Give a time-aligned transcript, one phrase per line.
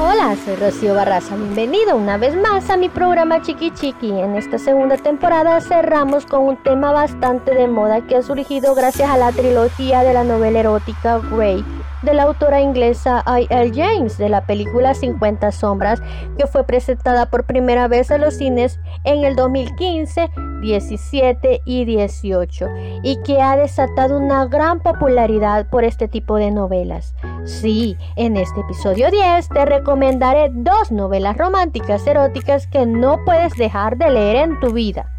[0.00, 1.34] Hola, soy Rocío Barraza.
[1.34, 4.12] Bienvenido una vez más a mi programa Chiqui Chiqui.
[4.12, 9.10] En esta segunda temporada cerramos con un tema bastante de moda que ha surgido gracias
[9.10, 11.64] a la trilogía de la novela erótica Grey
[12.02, 13.72] de la autora inglesa I.L.
[13.74, 16.00] James de la película 50 sombras
[16.36, 20.30] que fue presentada por primera vez en los cines en el 2015,
[20.62, 22.66] 17 y 18
[23.02, 27.14] y que ha desatado una gran popularidad por este tipo de novelas.
[27.44, 33.96] Sí, en este episodio 10 te recomendaré dos novelas románticas eróticas que no puedes dejar
[33.96, 35.10] de leer en tu vida.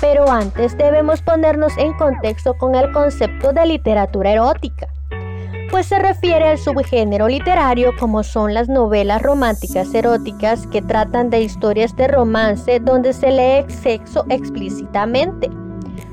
[0.00, 4.88] Pero antes debemos ponernos en contexto con el concepto de literatura erótica
[5.70, 11.42] pues se refiere al subgénero literario como son las novelas románticas eróticas que tratan de
[11.42, 15.50] historias de romance donde se lee sexo explícitamente.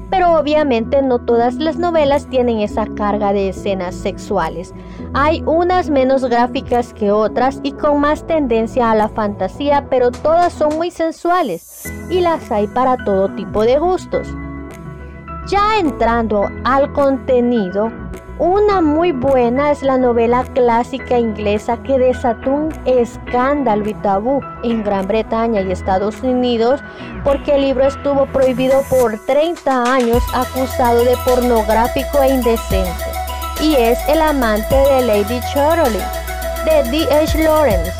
[0.09, 4.73] Pero obviamente no todas las novelas tienen esa carga de escenas sexuales.
[5.13, 10.53] Hay unas menos gráficas que otras y con más tendencia a la fantasía, pero todas
[10.53, 14.27] son muy sensuales y las hay para todo tipo de gustos.
[15.47, 17.91] Ya entrando al contenido,
[18.39, 24.83] una muy buena es la novela clásica inglesa que desató un escándalo y tabú en
[24.83, 26.81] Gran Bretaña y Estados Unidos
[27.23, 32.91] porque el libro estuvo prohibido por 30 años acusado de pornográfico e indecente.
[33.61, 35.99] Y es El amante de Lady Charlie
[36.65, 37.37] de D.H.
[37.43, 37.91] Lawrence.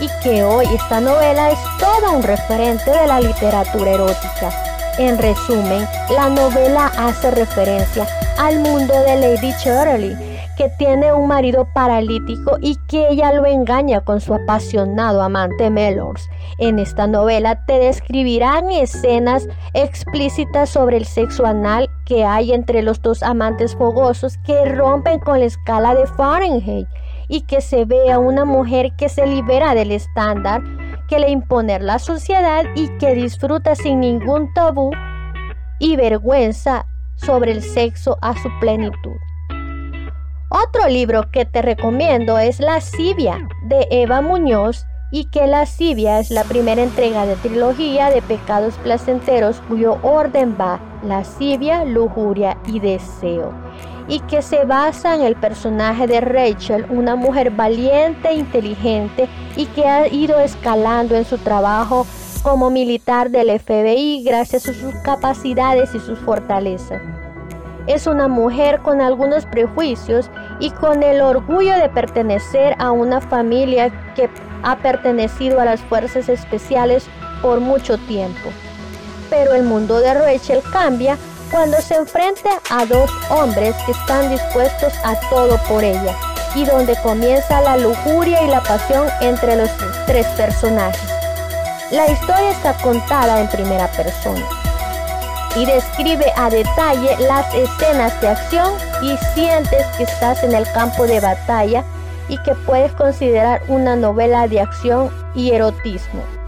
[0.00, 4.69] Y que hoy esta novela es todo un referente de la literatura erótica.
[4.98, 8.06] En resumen, la novela hace referencia
[8.38, 10.16] al mundo de Lady Shirley,
[10.56, 16.28] que tiene un marido paralítico y que ella lo engaña con su apasionado amante Melors.
[16.58, 23.00] En esta novela te describirán escenas explícitas sobre el sexo anal que hay entre los
[23.00, 26.88] dos amantes fogosos que rompen con la escala de Fahrenheit
[27.28, 30.62] y que se ve a una mujer que se libera del estándar
[31.10, 34.92] que le impone la sociedad y que disfruta sin ningún tabú
[35.80, 36.86] y vergüenza
[37.16, 39.16] sobre el sexo a su plenitud.
[40.50, 46.44] Otro libro que te recomiendo es Lascivia de Eva Muñoz y que Lascivia es la
[46.44, 53.69] primera entrega de trilogía de pecados placenteros cuyo orden va lascivia, lujuria y deseo
[54.10, 59.66] y que se basa en el personaje de Rachel, una mujer valiente e inteligente y
[59.66, 62.04] que ha ido escalando en su trabajo
[62.42, 67.00] como militar del FBI gracias a sus capacidades y sus fortalezas.
[67.86, 70.28] Es una mujer con algunos prejuicios
[70.58, 74.28] y con el orgullo de pertenecer a una familia que
[74.64, 77.06] ha pertenecido a las fuerzas especiales
[77.42, 78.50] por mucho tiempo.
[79.30, 81.16] Pero el mundo de Rachel cambia
[81.50, 86.16] cuando se enfrenta a dos hombres que están dispuestos a todo por ella
[86.54, 89.70] y donde comienza la lujuria y la pasión entre los
[90.06, 91.00] tres personajes.
[91.90, 94.46] La historia está contada en primera persona
[95.56, 98.72] y describe a detalle las escenas de acción
[99.02, 101.84] y sientes que estás en el campo de batalla
[102.28, 106.39] y que puedes considerar una novela de acción y erotismo.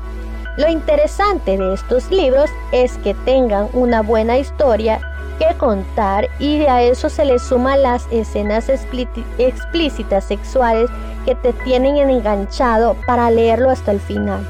[0.57, 5.01] Lo interesante de estos libros es que tengan una buena historia
[5.39, 10.91] que contar y a eso se le suman las escenas explícitas sexuales
[11.25, 14.47] que te tienen enganchado para leerlo hasta el final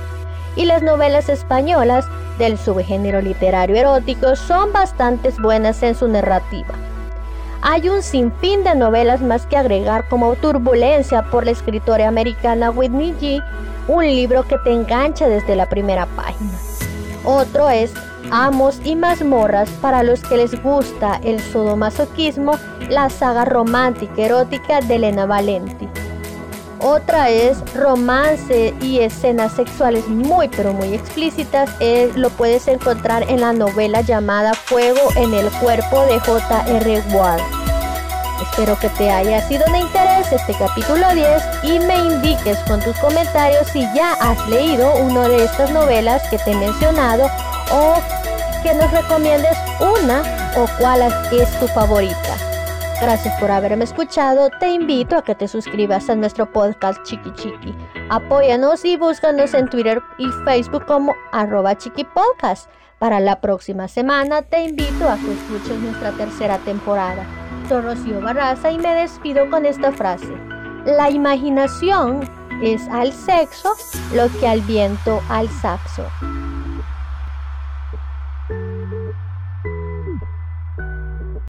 [0.57, 2.05] y las novelas españolas
[2.39, 6.75] del subgénero literario erótico son bastante buenas en su narrativa.
[7.65, 13.15] Hay un sinfín de novelas más que agregar como Turbulencia por la escritora americana Whitney
[13.21, 13.45] G,
[13.87, 16.51] un libro que te engancha desde la primera página.
[17.25, 17.95] Otro es
[18.33, 22.55] Amos y mazmorras para los que les gusta el sodomasoquismo,
[22.89, 25.89] la saga romántica erótica de Elena Valenti.
[26.83, 31.71] Otra es romance y escenas sexuales muy pero muy explícitas.
[31.79, 37.03] Eh, lo puedes encontrar en la novela llamada Fuego en el cuerpo de J.R.
[37.13, 37.41] Ward.
[38.43, 42.97] Espero que te haya sido de interés este capítulo 10 y me indiques con tus
[42.97, 47.31] comentarios si ya has leído una de estas novelas que te he mencionado
[47.71, 47.95] o
[48.65, 50.23] que nos recomiendes una
[50.57, 52.52] o cuál es tu favorita.
[53.03, 54.49] Gracias por haberme escuchado.
[54.61, 57.75] Te invito a que te suscribas a nuestro podcast Chiqui Chiqui.
[58.11, 62.71] Apóyanos y búscanos en Twitter y Facebook como arroba Chiqui Podcast.
[63.01, 67.27] Para la próxima semana te invito a que escuches nuestra tercera temporada.
[67.69, 70.33] Soy Rocío Barraza y me despido con esta frase.
[70.85, 72.21] La imaginación
[72.63, 73.75] es al sexo
[74.15, 76.07] lo que al viento al saxo.